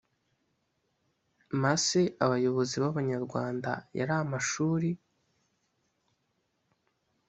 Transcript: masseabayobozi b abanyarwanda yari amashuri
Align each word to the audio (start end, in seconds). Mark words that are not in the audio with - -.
masseabayobozi 1.61 2.75
b 2.81 2.83
abanyarwanda 2.91 3.71
yari 3.97 4.13
amashuri 4.21 4.89